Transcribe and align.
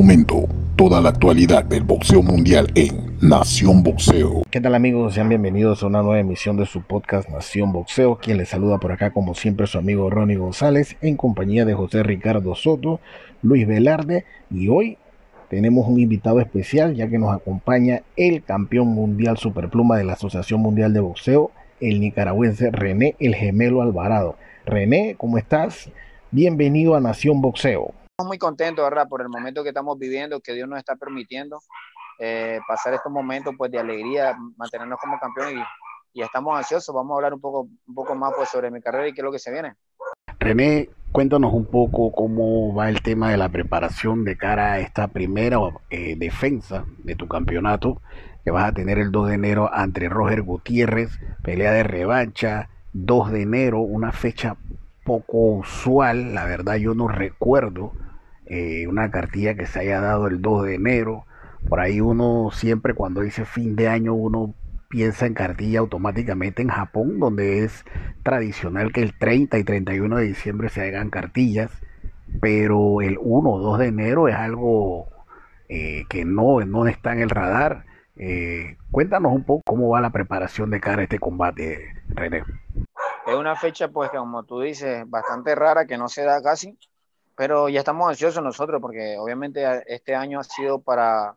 momento 0.00 0.48
toda 0.76 0.98
la 1.02 1.10
actualidad 1.10 1.62
del 1.62 1.82
boxeo 1.82 2.22
mundial 2.22 2.68
en 2.74 3.18
Nación 3.20 3.82
Boxeo. 3.82 4.44
¿Qué 4.50 4.58
tal 4.58 4.74
amigos? 4.74 5.12
Sean 5.12 5.28
bienvenidos 5.28 5.82
a 5.82 5.88
una 5.88 6.00
nueva 6.00 6.18
emisión 6.18 6.56
de 6.56 6.64
su 6.64 6.80
podcast 6.80 7.28
Nación 7.28 7.70
Boxeo. 7.70 8.16
Quien 8.16 8.38
les 8.38 8.48
saluda 8.48 8.78
por 8.78 8.92
acá 8.92 9.10
como 9.10 9.34
siempre 9.34 9.66
su 9.66 9.76
amigo 9.76 10.08
Ronnie 10.08 10.38
González 10.38 10.96
en 11.02 11.18
compañía 11.18 11.66
de 11.66 11.74
José 11.74 12.02
Ricardo 12.02 12.54
Soto, 12.54 12.98
Luis 13.42 13.66
Velarde 13.66 14.24
y 14.50 14.68
hoy 14.68 14.96
tenemos 15.50 15.86
un 15.86 16.00
invitado 16.00 16.40
especial 16.40 16.94
ya 16.94 17.10
que 17.10 17.18
nos 17.18 17.36
acompaña 17.36 18.00
el 18.16 18.42
campeón 18.42 18.88
mundial 18.88 19.36
superpluma 19.36 19.98
de 19.98 20.04
la 20.04 20.14
Asociación 20.14 20.62
Mundial 20.62 20.94
de 20.94 21.00
Boxeo, 21.00 21.50
el 21.78 22.00
nicaragüense 22.00 22.70
René 22.70 23.16
El 23.18 23.34
Gemelo 23.34 23.82
Alvarado. 23.82 24.36
René, 24.64 25.14
¿cómo 25.18 25.36
estás? 25.36 25.90
Bienvenido 26.30 26.94
a 26.94 27.00
Nación 27.00 27.42
Boxeo 27.42 27.92
muy 28.24 28.38
contentos, 28.38 28.84
¿verdad? 28.84 29.08
Por 29.08 29.22
el 29.22 29.28
momento 29.28 29.62
que 29.62 29.70
estamos 29.70 29.98
viviendo, 29.98 30.40
que 30.40 30.54
Dios 30.54 30.68
nos 30.68 30.78
está 30.78 30.96
permitiendo 30.96 31.60
eh, 32.18 32.60
pasar 32.66 32.94
estos 32.94 33.10
momentos 33.12 33.54
pues, 33.56 33.70
de 33.70 33.78
alegría, 33.78 34.36
mantenernos 34.56 34.98
como 35.00 35.18
campeones 35.18 35.64
y, 36.12 36.20
y, 36.20 36.22
estamos 36.22 36.56
ansiosos. 36.56 36.94
Vamos 36.94 37.12
a 37.12 37.16
hablar 37.16 37.34
un 37.34 37.40
poco, 37.40 37.68
un 37.86 37.94
poco 37.94 38.14
más 38.14 38.32
pues, 38.36 38.48
sobre 38.48 38.70
mi 38.70 38.80
carrera 38.80 39.08
y 39.08 39.12
qué 39.12 39.20
es 39.20 39.24
lo 39.24 39.32
que 39.32 39.38
se 39.38 39.50
viene. 39.50 39.74
René, 40.38 40.88
cuéntanos 41.12 41.52
un 41.52 41.66
poco 41.66 42.12
cómo 42.12 42.74
va 42.74 42.88
el 42.88 43.02
tema 43.02 43.30
de 43.30 43.36
la 43.36 43.48
preparación 43.48 44.24
de 44.24 44.36
cara 44.36 44.72
a 44.72 44.78
esta 44.80 45.08
primera 45.08 45.58
eh, 45.90 46.14
defensa 46.16 46.84
de 46.98 47.14
tu 47.14 47.28
campeonato 47.28 48.00
que 48.44 48.50
vas 48.50 48.68
a 48.68 48.72
tener 48.72 48.98
el 48.98 49.12
2 49.12 49.28
de 49.28 49.34
enero 49.34 49.70
ante 49.72 50.08
Roger 50.08 50.42
Gutiérrez, 50.42 51.18
pelea 51.42 51.72
de 51.72 51.82
revancha, 51.82 52.70
2 52.92 53.32
de 53.32 53.42
enero, 53.42 53.80
una 53.80 54.12
fecha 54.12 54.56
poco 55.04 55.38
usual, 55.56 56.34
la 56.34 56.44
verdad 56.44 56.76
yo 56.76 56.94
no 56.94 57.08
recuerdo 57.08 57.92
eh, 58.50 58.88
una 58.88 59.12
cartilla 59.12 59.54
que 59.54 59.66
se 59.66 59.78
haya 59.78 60.00
dado 60.00 60.26
el 60.26 60.42
2 60.42 60.64
de 60.64 60.74
enero. 60.74 61.24
Por 61.68 61.78
ahí 61.78 62.00
uno 62.00 62.50
siempre 62.52 62.94
cuando 62.94 63.20
dice 63.20 63.44
fin 63.44 63.76
de 63.76 63.88
año 63.88 64.12
uno 64.12 64.54
piensa 64.88 65.26
en 65.26 65.34
cartilla 65.34 65.78
automáticamente 65.78 66.60
en 66.60 66.68
Japón, 66.68 67.20
donde 67.20 67.62
es 67.62 67.84
tradicional 68.24 68.92
que 68.92 69.02
el 69.02 69.16
30 69.16 69.56
y 69.58 69.62
31 69.62 70.16
de 70.16 70.24
diciembre 70.24 70.68
se 70.68 70.82
hagan 70.82 71.10
cartillas, 71.10 71.70
pero 72.40 73.00
el 73.00 73.18
1 73.20 73.50
o 73.50 73.58
2 73.60 73.78
de 73.78 73.86
enero 73.86 74.26
es 74.26 74.34
algo 74.34 75.08
eh, 75.68 76.06
que 76.08 76.24
no, 76.24 76.58
no 76.60 76.88
está 76.88 77.12
en 77.12 77.20
el 77.20 77.30
radar. 77.30 77.84
Eh, 78.16 78.76
cuéntanos 78.90 79.32
un 79.32 79.44
poco 79.44 79.62
cómo 79.64 79.90
va 79.90 80.00
la 80.00 80.10
preparación 80.10 80.70
de 80.70 80.80
cara 80.80 81.02
a 81.02 81.04
este 81.04 81.20
combate, 81.20 81.94
René. 82.08 82.42
Es 83.28 83.34
una 83.36 83.54
fecha, 83.54 83.86
pues, 83.86 84.10
como 84.10 84.42
tú 84.42 84.60
dices, 84.60 85.08
bastante 85.08 85.54
rara, 85.54 85.86
que 85.86 85.96
no 85.96 86.08
se 86.08 86.24
da 86.24 86.42
casi, 86.42 86.76
pero 87.40 87.70
ya 87.70 87.78
estamos 87.78 88.06
ansiosos 88.06 88.44
nosotros 88.44 88.82
porque 88.82 89.16
obviamente 89.16 89.64
este 89.86 90.14
año 90.14 90.40
ha 90.40 90.44
sido 90.44 90.82
para, 90.82 91.34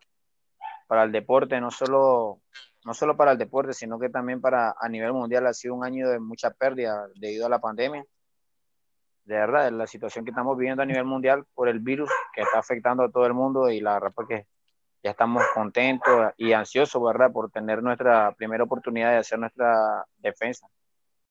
para 0.86 1.04
el 1.04 1.12
deporte, 1.12 1.58
no 1.62 1.70
solo, 1.70 2.42
no 2.84 2.92
solo 2.92 3.16
para 3.16 3.32
el 3.32 3.38
deporte, 3.38 3.72
sino 3.72 3.98
que 3.98 4.10
también 4.10 4.38
para 4.42 4.74
a 4.78 4.86
nivel 4.90 5.14
mundial 5.14 5.46
ha 5.46 5.54
sido 5.54 5.74
un 5.74 5.82
año 5.82 6.10
de 6.10 6.20
mucha 6.20 6.50
pérdida 6.50 7.08
debido 7.14 7.46
a 7.46 7.48
la 7.48 7.58
pandemia. 7.58 8.04
De 9.24 9.34
verdad, 9.34 9.72
la 9.72 9.86
situación 9.86 10.26
que 10.26 10.30
estamos 10.30 10.58
viviendo 10.58 10.82
a 10.82 10.84
nivel 10.84 11.04
mundial 11.04 11.46
por 11.54 11.70
el 11.70 11.78
virus 11.78 12.10
que 12.34 12.42
está 12.42 12.58
afectando 12.58 13.04
a 13.04 13.10
todo 13.10 13.24
el 13.24 13.32
mundo 13.32 13.70
y 13.70 13.80
la 13.80 13.94
verdad 13.94 14.12
porque 14.14 14.46
ya 15.02 15.12
estamos 15.12 15.42
contentos 15.54 16.34
y 16.36 16.52
ansiosos, 16.52 17.02
¿verdad? 17.02 17.32
Por 17.32 17.50
tener 17.50 17.82
nuestra 17.82 18.30
primera 18.32 18.64
oportunidad 18.64 19.12
de 19.12 19.16
hacer 19.16 19.38
nuestra 19.38 20.04
defensa. 20.18 20.68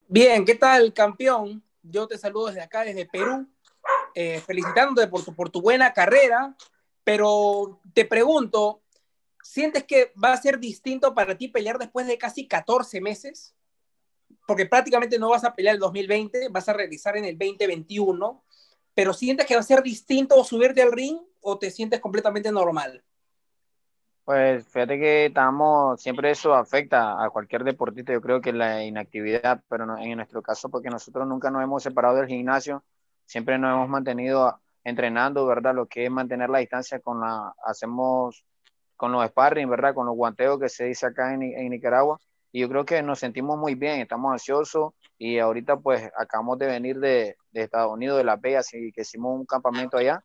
Bien, 0.08 0.44
¿qué 0.44 0.56
tal, 0.56 0.92
campeón? 0.94 1.62
Yo 1.84 2.08
te 2.08 2.18
saludo 2.18 2.48
desde 2.48 2.62
acá, 2.62 2.84
desde 2.84 3.06
Perú 3.06 3.48
eh, 4.16 4.40
felicitándote 4.40 5.08
por 5.08 5.50
tu, 5.50 5.62
buena 5.62 5.94
carrera, 5.94 6.56
pero 7.04 7.80
te 7.94 8.06
pregunto, 8.06 8.82
¿sientes 9.42 9.84
que 9.84 10.14
va 10.22 10.34
a 10.34 10.42
ser 10.42 10.60
distinto 10.60 11.14
para 11.14 11.38
ti 11.38 11.48
pelear 11.48 11.78
después 11.78 12.08
de 12.08 12.18
casi 12.18 12.48
14 12.48 13.02
meses? 13.02 13.56
Porque 14.48 14.66
prácticamente 14.66 15.20
no 15.20 15.30
vas 15.30 15.44
a 15.44 15.56
pelear 15.56 15.76
el 15.76 15.80
2020, 15.80 16.50
vas 16.50 16.70
a 16.70 16.74
realizar 16.74 17.18
en 17.18 17.26
el 17.26 17.38
2021, 17.38 18.44
pero 18.94 19.14
¿sientes 19.14 19.46
que 19.46 19.56
va 19.56 19.62
a 19.62 19.64
ser 19.64 19.82
distinto 19.84 20.44
subirte 20.44 20.82
al 20.82 20.92
ring 20.92 21.18
o 21.42 21.58
te 21.58 21.72
sientes 21.72 22.00
completamente 22.00 22.52
normal? 22.52 23.04
Pues 24.26 24.66
fíjate 24.70 24.98
que 24.98 25.26
estamos, 25.26 26.02
siempre 26.02 26.32
eso 26.32 26.54
afecta 26.54 27.22
a 27.22 27.30
cualquier 27.30 27.66
deportista, 27.66 28.14
yo 28.14 28.22
creo 28.22 28.40
que 28.40 28.54
la 28.54 28.82
inactividad, 28.82 29.62
pero 29.68 29.98
en 29.98 30.16
nuestro 30.16 30.42
caso, 30.42 30.70
porque 30.70 30.90
nosotros 30.90 31.28
nunca 31.28 31.52
nos 31.52 31.62
hemos 31.62 31.84
separado 31.84 32.16
del 32.16 32.28
gimnasio, 32.28 32.86
siempre 33.26 33.58
nos 33.58 33.74
hemos 33.74 33.90
mantenido 33.90 34.60
entrenando, 34.84 35.46
¿verdad? 35.46 35.74
Lo 35.76 35.88
que 35.88 36.06
es 36.06 36.12
mantener 36.12 36.50
la 36.50 36.60
distancia 36.60 37.00
con 37.00 37.22
la, 37.22 37.54
hacemos 37.66 38.46
con 38.96 39.12
los 39.12 39.26
sparring, 39.28 39.70
¿verdad? 39.70 39.94
Con 39.94 40.06
los 40.06 40.16
guanteos 40.16 40.60
que 40.60 40.70
se 40.70 40.86
dice 40.86 41.06
acá 41.06 41.34
en, 41.34 41.70
Nicaragua. 41.70 42.20
Y 42.52 42.62
yo 42.62 42.70
creo 42.70 42.86
que 42.86 43.02
nos 43.02 43.20
sentimos 43.20 43.58
muy 43.58 43.76
bien, 43.76 44.00
estamos 44.02 44.32
ansiosos 44.32 44.94
y 45.18 45.40
ahorita 45.40 45.78
pues 45.78 46.10
acabamos 46.18 46.60
de 46.60 46.68
venir 46.68 47.00
de, 47.00 47.36
Estados 47.54 47.92
Unidos, 47.92 48.18
de 48.18 48.24
Las 48.24 48.40
Vegas, 48.42 48.74
y 48.74 48.92
que 48.92 49.02
hicimos 49.02 49.40
un 49.40 49.46
campamento 49.46 49.98
allá 49.98 50.24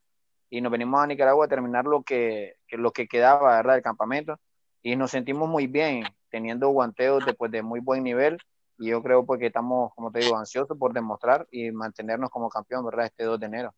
y 0.50 0.60
nos 0.60 0.72
venimos 0.72 1.00
a 1.00 1.06
Nicaragua 1.06 1.47
a 1.47 1.48
terminar 1.48 1.84
lo 1.84 2.03
que, 2.03 2.54
que, 2.66 2.76
lo 2.76 2.92
que 2.92 3.06
quedaba, 3.06 3.56
¿verdad? 3.56 3.75
Del 3.75 3.82
campamento 3.82 4.38
y 4.82 4.97
nos 4.97 5.10
sentimos 5.10 5.48
muy 5.48 5.66
bien 5.66 6.04
teniendo 6.31 6.69
guanteos 6.69 7.25
después 7.25 7.50
de 7.50 7.62
muy 7.62 7.81
buen 7.81 8.03
nivel 8.03 8.38
y 8.78 8.88
yo 8.90 9.02
creo 9.02 9.26
porque 9.26 9.46
estamos, 9.46 9.92
como 9.94 10.10
te 10.10 10.20
digo, 10.20 10.36
ansiosos 10.36 10.78
por 10.78 10.92
demostrar 10.92 11.46
y 11.50 11.70
mantenernos 11.72 12.30
como 12.30 12.48
campeón, 12.48 12.84
¿verdad? 12.84 13.06
Este 13.06 13.24
2 13.24 13.38
de 13.40 13.46
enero. 13.46 13.74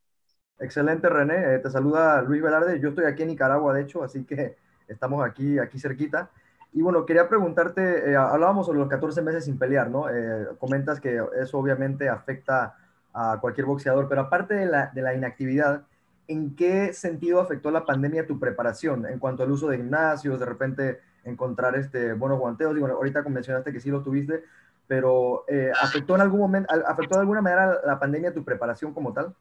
Excelente, 0.58 1.08
René. 1.08 1.54
Eh, 1.54 1.58
te 1.58 1.70
saluda 1.70 2.20
Luis 2.22 2.42
Velarde. 2.42 2.78
Yo 2.80 2.90
estoy 2.90 3.06
aquí 3.06 3.22
en 3.22 3.28
Nicaragua, 3.28 3.72
de 3.72 3.82
hecho, 3.82 4.02
así 4.04 4.24
que 4.24 4.56
estamos 4.88 5.24
aquí, 5.24 5.58
aquí 5.58 5.78
cerquita. 5.78 6.30
Y 6.72 6.82
bueno, 6.82 7.04
quería 7.06 7.28
preguntarte, 7.28 8.10
eh, 8.10 8.16
hablábamos 8.16 8.66
sobre 8.66 8.78
los 8.78 8.88
14 8.88 9.22
meses 9.22 9.46
sin 9.46 9.58
pelear, 9.58 9.90
¿no? 9.90 10.08
Eh, 10.08 10.48
comentas 10.58 11.00
que 11.00 11.20
eso 11.40 11.58
obviamente 11.58 12.08
afecta 12.08 12.76
a 13.12 13.38
cualquier 13.40 13.66
boxeador, 13.66 14.08
pero 14.08 14.20
aparte 14.22 14.54
de 14.54 14.66
la, 14.66 14.90
de 14.94 15.02
la 15.02 15.14
inactividad, 15.14 15.82
¿en 16.28 16.54
qué 16.54 16.92
sentido 16.92 17.40
afectó 17.40 17.70
la 17.70 17.84
pandemia 17.84 18.26
tu 18.26 18.38
preparación 18.38 19.06
en 19.06 19.18
cuanto 19.18 19.42
al 19.42 19.50
uso 19.50 19.68
de 19.68 19.78
gimnasios, 19.78 20.38
de 20.38 20.46
repente 20.46 21.00
encontrar 21.24 21.74
este, 21.74 22.12
buenos 22.12 22.38
guanteos? 22.38 22.76
Y 22.76 22.80
bueno, 22.80 22.94
ahorita 22.96 23.22
mencionaste 23.22 23.72
que 23.72 23.80
sí 23.80 23.90
lo 23.90 24.02
tuviste, 24.02 24.44
pero 24.90 25.44
eh, 25.46 25.70
¿afectó 25.80 26.16
en 26.16 26.20
algún 26.22 26.40
momento, 26.40 26.74
afectó 26.84 27.14
de 27.14 27.20
alguna 27.20 27.40
manera 27.40 27.78
la 27.86 28.00
pandemia 28.00 28.34
tu 28.34 28.42
preparación 28.42 28.92
como 28.92 29.12
tal? 29.12 29.32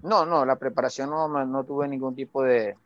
No, 0.00 0.24
no, 0.24 0.44
la 0.44 0.54
preparación 0.54 1.10
no, 1.10 1.26
no 1.44 1.64
tuve 1.64 1.88
ningún 1.88 2.14
tipo 2.14 2.40
de, 2.44 2.76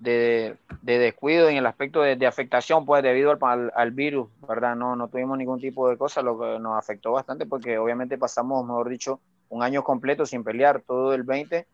de, 0.00 0.58
de, 0.82 0.98
descuido 0.98 1.48
en 1.48 1.56
el 1.56 1.64
aspecto 1.64 2.02
de, 2.02 2.26
afectación, 2.26 2.84
pues 2.84 3.02
debido 3.02 3.38
al, 3.40 3.72
al, 3.74 3.90
virus, 3.92 4.28
¿verdad? 4.46 4.76
No, 4.76 4.94
no 4.94 5.08
tuvimos 5.08 5.38
ningún 5.38 5.60
tipo 5.60 5.88
de 5.88 5.96
cosa, 5.96 6.20
lo 6.20 6.38
que 6.38 6.58
nos 6.58 6.76
afectó 6.76 7.12
bastante 7.12 7.46
porque 7.46 7.78
obviamente 7.78 8.18
pasamos, 8.18 8.66
mejor 8.66 8.90
dicho, 8.90 9.20
un 9.48 9.62
año 9.62 9.82
completo 9.82 10.26
sin 10.26 10.44
pelear, 10.44 10.82
todo 10.82 11.14
el 11.14 11.22
20, 11.22 11.66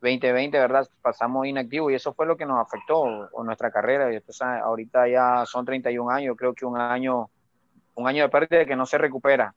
2020, 0.00 0.58
¿verdad? 0.58 0.88
Pasamos 1.00 1.46
inactivo 1.46 1.92
y 1.92 1.94
eso 1.94 2.12
fue 2.12 2.26
lo 2.26 2.36
que 2.36 2.44
nos 2.44 2.58
afectó 2.58 3.02
o 3.02 3.44
nuestra 3.44 3.70
carrera. 3.70 4.12
Y 4.12 4.16
entonces, 4.16 4.42
ahorita 4.42 5.06
ya 5.06 5.46
son 5.46 5.64
31 5.64 6.10
años, 6.10 6.36
creo 6.36 6.54
que 6.54 6.66
un 6.66 6.76
año 6.76 7.30
un 7.94 8.08
año 8.08 8.22
de 8.22 8.28
pérdida 8.28 8.64
que 8.64 8.76
no 8.76 8.86
se 8.86 8.98
recupera. 8.98 9.54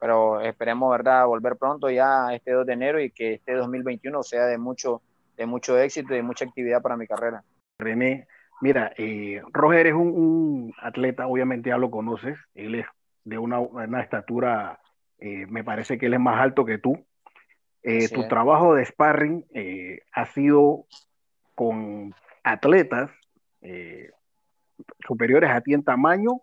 Pero 0.00 0.40
esperemos, 0.40 0.90
¿verdad?, 0.90 1.26
volver 1.26 1.56
pronto 1.56 1.88
ya 1.88 2.34
este 2.34 2.50
2 2.50 2.66
de 2.66 2.72
enero 2.72 3.00
y 3.00 3.10
que 3.10 3.34
este 3.34 3.54
2021 3.54 4.22
sea 4.22 4.46
de 4.46 4.58
mucho, 4.58 5.00
de 5.36 5.46
mucho 5.46 5.78
éxito 5.78 6.12
y 6.12 6.16
de 6.16 6.22
mucha 6.22 6.44
actividad 6.44 6.82
para 6.82 6.96
mi 6.96 7.06
carrera. 7.06 7.44
René, 7.78 8.26
mira, 8.60 8.92
eh, 8.96 9.40
Roger 9.52 9.86
es 9.86 9.94
un, 9.94 10.74
atleta, 10.80 11.28
obviamente 11.28 11.70
ya 11.70 11.78
lo 11.78 11.90
conoces, 11.90 12.36
él 12.54 12.74
es 12.76 12.86
de 13.24 13.38
una, 13.38 13.60
una 13.60 14.00
estatura, 14.00 14.80
eh, 15.18 15.46
me 15.48 15.62
parece 15.64 15.98
que 15.98 16.06
él 16.06 16.14
es 16.14 16.20
más 16.20 16.40
alto 16.40 16.64
que 16.64 16.78
tú. 16.78 17.04
Eh, 17.84 18.08
tu 18.08 18.28
trabajo 18.28 18.74
de 18.74 18.84
sparring 18.84 19.44
eh, 19.54 20.00
ha 20.12 20.26
sido 20.26 20.86
con 21.54 22.14
atletas 22.44 23.10
superiores 25.06 25.50
a 25.50 25.60
ti 25.60 25.74
en 25.74 25.84
tamaño 25.84 26.40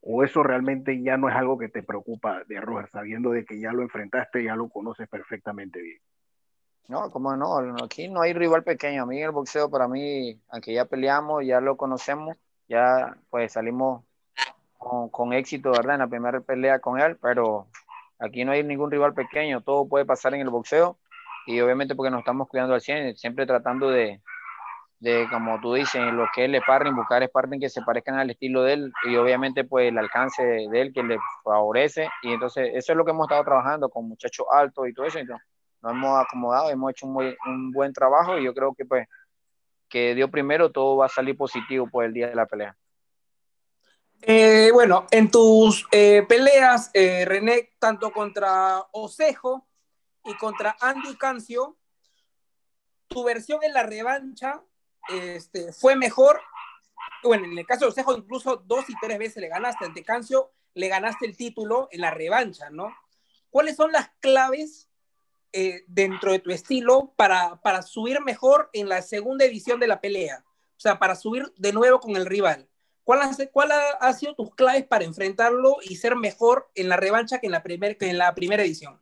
o 0.00 0.24
eso 0.24 0.42
realmente 0.42 1.02
ya 1.02 1.16
no 1.16 1.28
es 1.28 1.34
algo 1.34 1.58
que 1.58 1.68
te 1.68 1.82
preocupa 1.82 2.42
de 2.46 2.60
Roger, 2.60 2.88
sabiendo 2.90 3.30
de 3.30 3.44
que 3.44 3.60
ya 3.60 3.72
lo 3.72 3.82
enfrentaste, 3.82 4.44
ya 4.44 4.56
lo 4.56 4.68
conoces 4.68 5.08
perfectamente 5.08 5.80
bien. 5.80 5.98
No, 6.88 7.10
como 7.10 7.36
no, 7.36 7.58
aquí 7.84 8.08
no 8.08 8.22
hay 8.22 8.32
rival 8.32 8.62
pequeño. 8.62 9.02
A 9.02 9.06
mí 9.06 9.20
el 9.20 9.30
boxeo, 9.30 9.70
para 9.70 9.88
mí, 9.88 10.40
aunque 10.48 10.72
ya 10.72 10.86
peleamos, 10.86 11.44
ya 11.44 11.60
lo 11.60 11.76
conocemos, 11.76 12.36
ya 12.66 13.16
pues 13.28 13.52
salimos 13.52 14.04
con, 14.78 15.10
con 15.10 15.32
éxito, 15.32 15.70
¿verdad? 15.70 15.96
En 15.96 16.00
la 16.00 16.06
primera 16.08 16.40
pelea 16.40 16.78
con 16.78 16.98
él, 16.98 17.18
pero 17.20 17.66
aquí 18.18 18.44
no 18.44 18.52
hay 18.52 18.64
ningún 18.64 18.90
rival 18.90 19.12
pequeño, 19.12 19.60
todo 19.60 19.86
puede 19.86 20.06
pasar 20.06 20.34
en 20.34 20.40
el 20.40 20.48
boxeo 20.48 20.98
y 21.46 21.60
obviamente 21.60 21.94
porque 21.94 22.10
nos 22.10 22.20
estamos 22.20 22.48
cuidando 22.48 22.74
al 22.74 22.80
100, 22.80 23.16
siempre 23.16 23.46
tratando 23.46 23.90
de, 23.90 24.20
de, 25.00 25.28
como 25.30 25.60
tú 25.60 25.74
dices, 25.74 26.00
lo 26.12 26.26
que 26.34 26.44
es 26.44 26.50
el 26.50 26.60
sparring, 26.60 26.96
buscar 26.96 27.24
sparring 27.24 27.60
que 27.60 27.68
se 27.68 27.82
parezcan 27.82 28.16
al 28.16 28.30
estilo 28.30 28.62
de 28.62 28.72
él 28.74 28.92
y 29.04 29.16
obviamente 29.16 29.64
pues 29.64 29.88
el 29.88 29.98
alcance 29.98 30.42
de 30.42 30.80
él 30.80 30.92
que 30.92 31.02
le 31.02 31.18
favorece 31.44 32.08
y 32.22 32.32
entonces 32.32 32.70
eso 32.74 32.92
es 32.92 32.96
lo 32.96 33.04
que 33.04 33.12
hemos 33.12 33.26
estado 33.26 33.44
trabajando 33.44 33.88
con 33.88 34.08
muchachos 34.08 34.46
altos 34.50 34.88
y 34.88 34.92
todo 34.92 35.06
eso, 35.06 35.18
entonces 35.18 35.46
nos 35.80 35.92
hemos 35.92 36.18
acomodado, 36.18 36.70
hemos 36.70 36.90
hecho 36.90 37.06
un, 37.06 37.12
muy, 37.12 37.36
un 37.46 37.70
buen 37.70 37.92
trabajo 37.92 38.36
y 38.38 38.44
yo 38.44 38.52
creo 38.52 38.74
que 38.74 38.84
pues 38.84 39.06
que 39.88 40.14
dio 40.14 40.30
primero, 40.30 40.70
todo 40.70 40.98
va 40.98 41.06
a 41.06 41.08
salir 41.08 41.36
positivo 41.36 41.88
por 41.88 42.04
el 42.04 42.12
día 42.12 42.28
de 42.28 42.34
la 42.34 42.46
pelea. 42.46 42.76
Eh, 44.20 44.70
bueno, 44.72 45.06
en 45.10 45.30
tus 45.30 45.86
eh, 45.92 46.24
peleas, 46.28 46.90
eh, 46.92 47.24
René, 47.24 47.70
tanto 47.78 48.12
contra 48.12 48.82
Osejo 48.92 49.66
y 50.24 50.34
contra 50.34 50.76
Andy 50.80 51.16
Cancio, 51.16 51.78
tu 53.06 53.24
versión 53.24 53.62
en 53.62 53.72
la 53.72 53.84
revancha 53.84 54.62
este, 55.08 55.72
fue 55.72 55.96
mejor. 55.96 56.40
Bueno, 57.22 57.44
en 57.44 57.58
el 57.58 57.66
caso 57.66 57.84
de 57.84 57.90
Osejo, 57.90 58.16
incluso 58.16 58.56
dos 58.56 58.88
y 58.88 58.94
tres 59.00 59.18
veces 59.18 59.40
le 59.40 59.48
ganaste. 59.48 59.84
Ante 59.84 60.04
Cancio 60.04 60.52
le 60.74 60.88
ganaste 60.88 61.26
el 61.26 61.36
título 61.36 61.88
en 61.90 62.00
la 62.00 62.10
revancha, 62.10 62.70
¿no? 62.70 62.94
¿Cuáles 63.50 63.76
son 63.76 63.92
las 63.92 64.10
claves 64.20 64.88
dentro 65.86 66.32
de 66.32 66.38
tu 66.38 66.50
estilo 66.50 67.12
para, 67.16 67.56
para 67.62 67.82
subir 67.82 68.20
mejor 68.20 68.70
en 68.72 68.88
la 68.88 69.02
segunda 69.02 69.44
edición 69.44 69.80
de 69.80 69.88
la 69.88 70.00
pelea? 70.00 70.44
O 70.76 70.80
sea, 70.80 70.98
para 70.98 71.16
subir 71.16 71.52
de 71.56 71.72
nuevo 71.72 71.98
con 71.98 72.14
el 72.14 72.26
rival. 72.26 72.68
¿Cuál, 73.08 73.20
cuál 73.52 73.70
ha, 73.72 74.12
sido 74.12 74.34
tus 74.34 74.54
claves 74.54 74.84
para 74.84 75.06
enfrentarlo 75.06 75.78
y 75.80 75.96
ser 75.96 76.14
mejor 76.14 76.68
en 76.74 76.90
la 76.90 76.98
revancha 76.98 77.38
que 77.38 77.46
en 77.46 77.52
la, 77.52 77.62
primer, 77.62 77.96
que 77.96 78.10
en 78.10 78.18
la 78.18 78.34
primera 78.34 78.62
edición? 78.62 79.00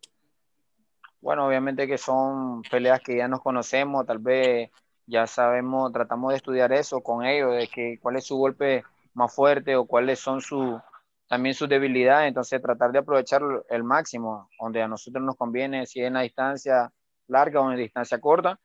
Bueno, 1.21 1.45
obviamente 1.45 1.89
que 1.89 1.99
son 1.99 2.63
peleas 2.63 3.01
que 3.01 3.17
ya 3.17 3.27
nos 3.27 3.43
conocemos, 3.43 4.07
tal 4.07 4.21
vez 4.21 4.71
ya 5.07 5.27
sabemos, 5.27 5.93
tratamos 5.93 6.31
de 6.31 6.37
estudiar 6.37 6.73
eso 6.73 7.01
con 7.01 7.25
ellos, 7.25 7.55
de 7.55 7.69
que 7.69 7.99
cuál 8.01 8.17
es 8.17 8.25
su 8.25 8.37
golpe 8.37 8.85
más 9.15 9.35
fuerte 9.35 9.77
o 9.77 9.87
cuáles 9.87 10.19
son 10.19 10.41
su, 10.41 10.81
también 11.29 11.55
sus 11.55 11.69
debilidades, 11.69 12.29
entonces 12.29 12.61
tratar 12.61 12.93
de 12.93 12.99
aprovechar 12.99 13.43
el 13.71 13.85
máximo, 13.85 14.49
donde 14.61 14.83
a 14.83 14.89
nosotros 14.89 15.23
nos 15.25 15.37
conviene, 15.37 15.87
si 15.87 16.01
es 16.01 16.09
en 16.09 16.15
la 16.15 16.23
distancia 16.23 16.93
larga 17.29 17.61
o 17.61 17.71
en 17.71 17.79
distancia 17.79 18.21
corta, 18.21 18.59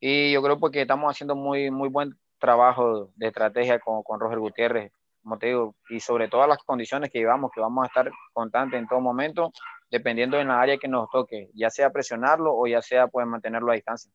y 0.00 0.32
yo 0.32 0.42
creo 0.42 0.58
porque 0.58 0.82
estamos 0.82 1.10
haciendo 1.10 1.34
muy, 1.34 1.70
muy 1.70 1.88
buen 1.88 2.18
trabajo 2.38 3.10
de 3.16 3.28
estrategia 3.28 3.78
con, 3.78 4.02
con 4.02 4.20
Roger 4.20 4.38
Gutiérrez, 4.38 4.92
como 5.22 5.38
te 5.38 5.46
digo, 5.46 5.74
y 5.88 6.00
sobre 6.00 6.28
todas 6.28 6.48
las 6.48 6.58
condiciones 6.58 7.10
que 7.10 7.18
llevamos, 7.18 7.50
que 7.52 7.60
vamos 7.60 7.84
a 7.84 7.86
estar 7.86 8.10
constantes 8.32 8.78
en 8.78 8.86
todo 8.86 9.00
momento, 9.00 9.52
dependiendo 9.90 10.38
en 10.38 10.48
la 10.48 10.60
área 10.60 10.76
que 10.76 10.88
nos 10.88 11.08
toque, 11.10 11.50
ya 11.54 11.70
sea 11.70 11.90
presionarlo 11.90 12.54
o 12.54 12.66
ya 12.66 12.82
sea 12.82 13.08
pues 13.08 13.26
mantenerlo 13.26 13.72
a 13.72 13.74
distancia. 13.74 14.12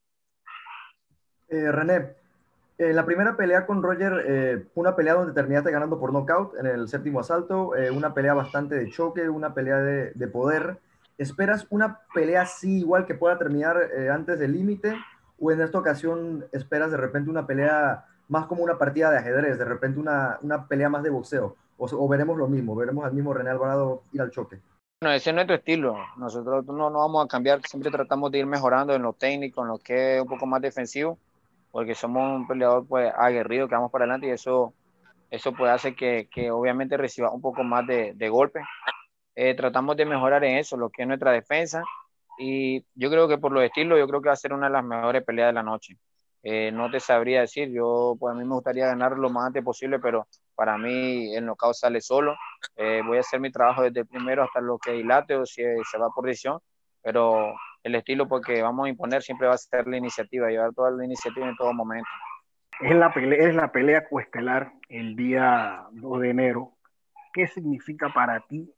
Eh, 1.50 1.72
René, 1.72 2.14
en 2.78 2.96
la 2.96 3.06
primera 3.06 3.36
pelea 3.36 3.66
con 3.66 3.84
Roger, 3.84 4.24
eh, 4.26 4.66
una 4.76 4.96
pelea 4.96 5.16
donde 5.16 5.34
terminaste 5.34 5.72
ganando 5.72 6.00
por 6.00 6.14
knockout 6.14 6.56
en 6.58 6.66
el 6.66 6.88
séptimo 6.88 7.20
asalto, 7.20 7.76
eh, 7.76 7.92
una 7.92 8.14
pelea 8.14 8.34
bastante 8.34 8.76
de 8.76 8.90
choque, 8.90 9.28
una 9.30 9.54
pelea 9.54 9.78
de, 9.78 10.12
de, 10.12 10.28
poder. 10.28 10.78
¿Esperas 11.18 11.68
una 11.70 12.00
pelea 12.14 12.44
así 12.44 12.80
igual 12.80 13.06
que 13.06 13.16
pueda 13.16 13.38
terminar 13.38 13.78
antes 14.10 14.40
del 14.40 14.54
límite? 14.54 14.96
¿O 15.38 15.52
en 15.52 15.60
esta 15.60 15.78
ocasión 15.78 16.46
esperas 16.54 16.92
de 16.92 16.98
repente 16.98 17.30
una 17.30 17.46
pelea 17.46 18.06
más 18.30 18.46
como 18.46 18.64
una 18.64 18.78
partida 18.78 19.12
de 19.12 19.18
ajedrez, 19.18 19.58
de 19.58 19.66
repente 19.66 20.00
una, 20.00 20.38
una 20.42 20.68
pelea 20.68 20.88
más 20.88 21.04
de 21.04 21.10
boxeo, 21.10 21.56
o, 21.78 22.08
veremos 22.08 22.38
lo 22.38 22.48
mismo, 22.48 22.76
veremos 22.76 23.04
al 23.06 23.14
mismo 23.14 23.34
René 23.34 23.50
Alvarado 23.50 24.04
ir 24.14 24.22
al 24.22 24.32
choque. 24.32 24.60
Bueno, 25.02 25.16
ese 25.16 25.30
es 25.30 25.34
nuestro 25.34 25.56
estilo. 25.56 25.96
Nosotros 26.18 26.66
no, 26.66 26.90
no 26.90 27.00
vamos 27.00 27.26
a 27.26 27.28
cambiar, 27.28 27.62
siempre 27.66 27.90
tratamos 27.90 28.32
de 28.32 28.40
ir 28.40 28.46
mejorando 28.46 28.94
en 28.94 29.02
lo 29.02 29.14
técnico, 29.14 29.62
en 29.62 29.70
lo 29.70 29.78
que 29.78 30.18
es 30.18 30.22
un 30.22 30.28
poco 30.28 30.46
más 30.46 30.62
defensivo, 30.62 31.18
porque 31.72 31.96
somos 31.96 32.36
un 32.36 32.48
peleador 32.48 32.88
pues 32.88 33.12
aguerrido 33.18 33.68
que 33.68 33.76
vamos 33.76 33.92
para 33.92 34.06
adelante 34.06 34.28
y 34.28 34.32
eso, 34.32 34.74
eso 35.30 35.54
puede 35.54 35.72
hacer 35.72 35.96
que, 35.96 36.28
que 36.32 36.52
obviamente 36.52 36.98
reciba 36.98 37.32
un 37.32 37.42
poco 37.42 37.64
más 37.64 37.86
de, 37.88 38.14
de 38.14 38.30
golpe. 38.30 38.62
Eh, 39.36 39.56
tratamos 39.56 39.96
de 39.96 40.06
mejorar 40.06 40.44
en 40.44 40.58
eso, 40.58 40.76
lo 40.76 40.90
que 40.90 41.04
es 41.04 41.08
nuestra 41.08 41.32
defensa, 41.32 41.84
y 42.38 42.86
yo 42.96 43.10
creo 43.10 43.28
que 43.28 43.38
por 43.38 43.52
los 43.52 43.64
estilos, 43.64 44.00
yo 44.00 44.08
creo 44.08 44.22
que 44.22 44.30
va 44.30 44.34
a 44.34 44.38
ser 44.38 44.54
una 44.54 44.68
de 44.68 44.74
las 44.74 44.84
mejores 44.84 45.24
peleas 45.24 45.50
de 45.50 45.54
la 45.54 45.64
noche. 45.64 45.98
Eh, 46.42 46.72
no 46.72 46.90
te 46.90 47.02
sabría 47.02 47.42
decir, 47.42 47.70
yo 47.70 48.16
pues 48.18 48.34
a 48.34 48.38
mí 48.38 48.46
me 48.46 48.54
gustaría 48.54 48.88
ganar 48.88 49.18
lo 49.18 49.30
más 49.30 49.48
antes 49.48 49.64
posible, 49.64 50.00
pero 50.00 50.26
para 50.56 50.78
mí 50.78 51.36
el 51.36 51.46
knockout 51.46 51.76
sale 51.76 52.00
solo. 52.00 52.36
Eh, 52.78 53.02
voy 53.06 53.18
a 53.18 53.20
hacer 53.20 53.42
mi 53.42 53.52
trabajo 53.52 53.84
desde 53.84 54.02
el 54.02 54.08
primero 54.08 54.44
hasta 54.44 54.62
lo 54.62 54.78
que 54.78 54.92
dilate 54.92 55.36
o 55.36 55.46
si 55.46 55.62
se 55.90 55.98
va 55.98 56.10
por 56.16 56.26
decisión, 56.26 56.60
pero 57.02 57.54
el 57.84 57.96
estilo 57.96 58.28
porque 58.28 58.62
vamos 58.62 58.86
a 58.86 58.90
imponer 58.90 59.22
siempre 59.22 59.48
va 59.48 59.54
a 59.54 59.58
ser 59.58 59.88
la 59.88 59.98
iniciativa, 59.98 60.50
llevar 60.50 60.74
toda 60.74 60.92
la 60.92 61.06
iniciativa 61.06 61.48
en 61.48 61.56
todo 61.56 61.74
momento. 61.74 62.10
Es 62.82 62.96
la 62.96 63.14
pelea, 63.14 63.48
es 63.48 63.56
la 63.56 63.72
pelea 63.72 64.08
cuestelar 64.08 64.74
el 64.88 65.16
día 65.16 65.86
2 65.92 66.22
de 66.22 66.30
enero. 66.30 66.74
¿Qué 67.34 67.48
significa 67.48 68.10
para 68.14 68.40
ti 68.42 68.74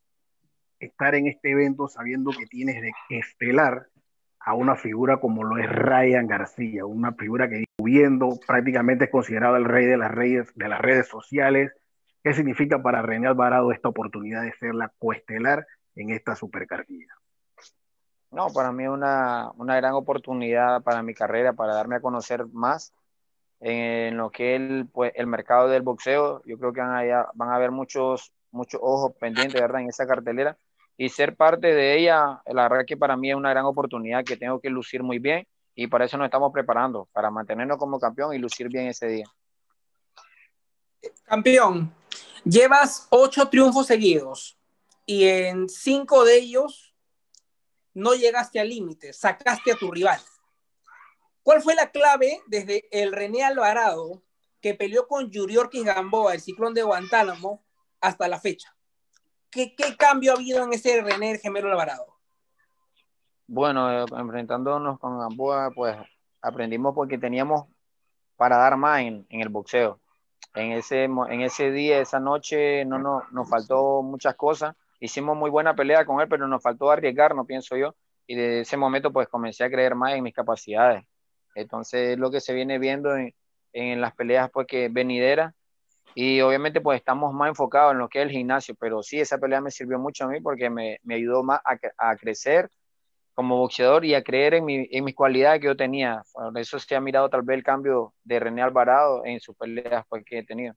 estar 0.79 1.15
en 1.15 1.27
este 1.27 1.51
evento 1.51 1.87
sabiendo 1.87 2.31
que 2.31 2.45
tienes 2.47 2.81
de 2.81 2.91
estelar 3.09 3.87
a 4.43 4.53
una 4.53 4.75
figura 4.75 5.17
como 5.17 5.43
lo 5.43 5.57
es 5.57 5.69
Ryan 5.69 6.27
García, 6.27 6.85
una 6.85 7.13
figura 7.13 7.47
que 7.47 7.65
viendo 7.77 8.39
prácticamente 8.47 9.05
es 9.05 9.11
considerado 9.11 9.55
el 9.55 9.65
rey 9.65 9.85
de 9.85 9.97
las 9.97 10.11
redes, 10.11 10.51
de 10.55 10.67
las 10.67 10.81
redes 10.81 11.07
sociales. 11.07 11.71
¿Qué 12.23 12.33
significa 12.33 12.81
para 12.81 13.01
René 13.01 13.27
Alvarado 13.27 13.71
esta 13.71 13.89
oportunidad 13.89 14.43
de 14.43 14.53
ser 14.53 14.73
la 14.75 14.91
coestelar 14.97 15.65
en 15.95 16.09
esta 16.09 16.35
supercartilla? 16.35 17.13
No, 18.31 18.47
para 18.53 18.71
mí 18.71 18.83
es 18.83 18.89
una, 18.89 19.51
una, 19.57 19.75
gran 19.75 19.93
oportunidad 19.93 20.81
para 20.83 21.03
mi 21.03 21.13
carrera, 21.13 21.53
para 21.53 21.73
darme 21.73 21.97
a 21.97 22.01
conocer 22.01 22.45
más 22.47 22.93
en 23.59 24.17
lo 24.17 24.31
que 24.31 24.55
es 24.55 24.61
el, 24.61 24.87
pues, 24.87 25.11
el 25.15 25.27
mercado 25.27 25.67
del 25.67 25.81
boxeo. 25.81 26.41
Yo 26.45 26.57
creo 26.57 26.71
que 26.71 26.79
van 26.81 27.11
a, 27.11 27.29
van 27.33 27.49
a 27.49 27.55
haber 27.55 27.71
muchos, 27.71 28.31
muchos 28.51 28.79
ojos 28.81 29.13
pendientes, 29.19 29.59
¿verdad? 29.59 29.81
En 29.81 29.89
esa 29.89 30.07
cartelera 30.07 30.57
y 30.97 31.09
ser 31.09 31.35
parte 31.35 31.73
de 31.73 31.97
ella, 31.97 32.41
la 32.45 32.69
verdad 32.69 32.85
que 32.85 32.95
para 32.95 33.17
mí 33.17 33.31
es 33.31 33.35
una 33.35 33.49
gran 33.49 33.65
oportunidad 33.65 34.23
que 34.23 34.37
tengo 34.37 34.59
que 34.59 34.69
lucir 34.69 35.01
muy 35.01 35.19
bien 35.19 35.47
y 35.73 35.87
para 35.87 36.05
eso 36.05 36.15
nos 36.15 36.25
estamos 36.25 36.51
preparando, 36.53 37.07
para 37.11 37.31
mantenernos 37.31 37.77
como 37.77 37.99
campeón 37.99 38.35
y 38.35 38.37
lucir 38.37 38.69
bien 38.69 38.87
ese 38.87 39.07
día. 39.07 39.25
Campeón, 41.23 41.91
llevas 42.43 43.07
ocho 43.09 43.47
triunfos 43.49 43.87
seguidos 43.87 44.59
y 45.05 45.23
en 45.25 45.67
cinco 45.67 46.23
de 46.23 46.37
ellos 46.37 46.90
no 47.93 48.13
llegaste 48.13 48.59
al 48.59 48.69
límite, 48.69 49.13
sacaste 49.13 49.71
a 49.71 49.75
tu 49.75 49.91
rival. 49.91 50.19
¿Cuál 51.43 51.61
fue 51.61 51.75
la 51.75 51.91
clave 51.91 52.41
desde 52.47 52.87
el 52.91 53.11
René 53.11 53.43
Alvarado 53.43 54.21
que 54.61 54.75
peleó 54.75 55.07
con 55.07 55.29
Yuriorkis 55.29 55.83
Gamboa, 55.83 56.33
el 56.33 56.41
ciclón 56.41 56.73
de 56.73 56.83
Guantánamo, 56.83 57.63
hasta 57.99 58.27
la 58.27 58.39
fecha? 58.39 58.75
¿Qué, 59.49 59.75
cambio 59.97 60.31
ha 60.31 60.35
habido 60.35 60.63
en 60.63 60.73
ese 60.73 61.01
René 61.01 61.37
Gemelo 61.39 61.71
Alvarado? 61.71 62.05
Bueno, 63.47 63.91
eh, 63.91 64.05
enfrentándonos 64.17 64.97
con 64.99 65.19
Gamboa, 65.19 65.71
pues 65.71 65.97
aprendimos 66.41 66.95
porque 66.95 67.17
teníamos 67.17 67.65
para 68.37 68.57
dar 68.57 68.77
más 68.77 69.01
en, 69.01 69.25
el 69.29 69.49
boxeo. 69.49 69.99
En 70.55 70.71
ese, 70.71 71.03
en 71.03 71.41
ese 71.41 71.71
día, 71.71 71.99
esa 71.99 72.19
noche, 72.19 72.85
no, 72.85 72.97
no, 72.97 73.23
nos 73.31 73.49
faltó 73.49 74.01
muchas 74.01 74.35
cosas. 74.35 74.75
Hicimos 75.01 75.35
muy 75.35 75.49
buena 75.49 75.75
pelea 75.75 76.05
con 76.05 76.21
él, 76.21 76.29
pero 76.29 76.47
nos 76.47 76.63
faltó 76.63 76.89
arriesgarnos, 76.91 77.45
pienso 77.45 77.75
yo. 77.75 77.95
Y 78.27 78.35
de 78.35 78.61
ese 78.61 78.77
momento, 78.77 79.11
pues 79.11 79.27
comencé 79.27 79.65
a 79.65 79.69
creer 79.69 79.95
más 79.95 80.13
en 80.13 80.23
mis 80.23 80.33
capacidades. 80.33 81.03
Entonces, 81.55 82.17
lo 82.17 82.31
que 82.31 82.39
se 82.39 82.53
viene 82.53 82.79
viendo 82.79 83.15
en, 83.17 83.33
en 83.73 83.99
las 83.99 84.15
peleas 84.15 84.49
pues, 84.53 84.67
que 84.67 84.87
venideras, 84.89 85.53
y 86.15 86.41
obviamente 86.41 86.81
pues 86.81 86.99
estamos 86.99 87.33
más 87.33 87.49
enfocados 87.49 87.93
en 87.93 87.99
lo 87.99 88.09
que 88.09 88.19
es 88.19 88.25
el 88.25 88.31
gimnasio, 88.31 88.75
pero 88.79 89.01
sí, 89.01 89.19
esa 89.19 89.37
pelea 89.37 89.61
me 89.61 89.71
sirvió 89.71 89.97
mucho 89.97 90.25
a 90.25 90.27
mí 90.27 90.41
porque 90.41 90.69
me, 90.69 90.99
me 91.03 91.15
ayudó 91.15 91.43
más 91.43 91.61
a, 91.63 91.77
a, 91.97 92.15
crecer 92.17 92.69
como 93.33 93.57
boxeador 93.57 94.05
y 94.05 94.13
a 94.13 94.23
creer 94.23 94.55
en, 94.55 94.65
mi, 94.65 94.87
en 94.91 95.03
mis 95.05 95.15
cualidades 95.15 95.61
que 95.61 95.67
yo 95.67 95.77
tenía. 95.77 96.21
Por 96.33 96.57
eso 96.59 96.79
se 96.79 96.95
ha 96.95 97.01
mirado 97.01 97.29
tal 97.29 97.43
vez 97.43 97.57
el 97.57 97.63
cambio 97.63 98.13
de 98.23 98.39
René 98.39 98.61
Alvarado 98.61 99.25
en 99.25 99.39
sus 99.39 99.55
peleas 99.55 100.05
pues, 100.09 100.23
que 100.25 100.39
he 100.39 100.43
tenido. 100.45 100.75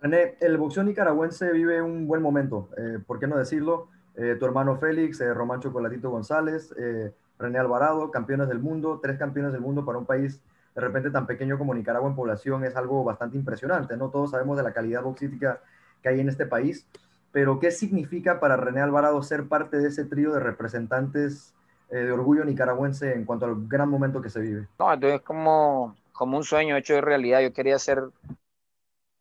René, 0.00 0.36
el 0.40 0.58
boxeo 0.58 0.82
nicaragüense 0.82 1.50
vive 1.52 1.80
un 1.80 2.06
buen 2.06 2.20
momento, 2.22 2.68
eh, 2.76 2.98
¿por 3.06 3.18
qué 3.18 3.26
no 3.26 3.36
decirlo? 3.36 3.88
Eh, 4.16 4.36
tu 4.38 4.44
hermano 4.44 4.76
Félix, 4.76 5.20
eh, 5.20 5.32
Román 5.32 5.60
Chocolatito 5.60 6.10
González, 6.10 6.74
eh, 6.78 7.12
René 7.38 7.58
Alvarado, 7.58 8.10
campeones 8.10 8.48
del 8.48 8.60
mundo, 8.60 9.00
tres 9.02 9.18
campeones 9.18 9.52
del 9.52 9.60
mundo 9.60 9.84
para 9.84 9.98
un 9.98 10.06
país 10.06 10.40
de 10.74 10.80
repente 10.80 11.10
tan 11.10 11.26
pequeño 11.26 11.56
como 11.56 11.74
Nicaragua 11.74 12.08
en 12.08 12.16
población 12.16 12.64
es 12.64 12.76
algo 12.76 13.04
bastante 13.04 13.36
impresionante, 13.36 13.96
¿no? 13.96 14.10
Todos 14.10 14.32
sabemos 14.32 14.56
de 14.56 14.64
la 14.64 14.72
calidad 14.72 15.02
boxística 15.02 15.60
que 16.02 16.08
hay 16.08 16.20
en 16.20 16.28
este 16.28 16.46
país, 16.46 16.86
pero 17.32 17.58
¿qué 17.60 17.70
significa 17.70 18.40
para 18.40 18.56
René 18.56 18.80
Alvarado 18.80 19.22
ser 19.22 19.48
parte 19.48 19.78
de 19.78 19.88
ese 19.88 20.04
trío 20.04 20.32
de 20.32 20.40
representantes 20.40 21.54
eh, 21.90 21.98
de 21.98 22.12
orgullo 22.12 22.44
nicaragüense 22.44 23.14
en 23.14 23.24
cuanto 23.24 23.46
al 23.46 23.68
gran 23.68 23.88
momento 23.88 24.20
que 24.20 24.30
se 24.30 24.40
vive? 24.40 24.66
No, 24.78 24.92
entonces 24.92 25.20
es 25.20 25.24
como, 25.24 25.96
como 26.12 26.36
un 26.36 26.44
sueño 26.44 26.76
hecho 26.76 26.94
de 26.94 27.00
realidad. 27.00 27.40
Yo 27.40 27.52
quería 27.52 27.78
ser 27.78 28.02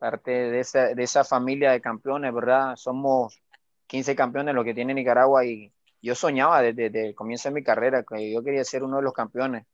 parte 0.04 0.32
de 0.32 0.60
esa, 0.60 0.94
de 0.94 1.02
esa 1.02 1.24
familia 1.24 1.72
de 1.72 1.80
campeones, 1.80 2.34
¿verdad? 2.34 2.76
Somos 2.76 3.42
15 3.88 4.18
campeones 4.18 4.54
lo 4.54 4.66
que 4.66 4.74
tiene 4.74 4.94
Nicaragua 4.94 5.46
y 5.46 5.72
yo 6.02 6.14
soñaba 6.14 6.62
desde, 6.62 6.90
desde 6.90 7.08
el 7.08 7.16
comienzo 7.16 7.48
de 7.48 7.56
mi 7.56 7.64
carrera 7.64 8.04
que 8.04 8.30
yo 8.30 8.44
quería 8.44 8.66
ser 8.66 8.84
uno 8.84 8.98
de 8.98 9.04
los 9.04 9.14
campeones 9.14 9.66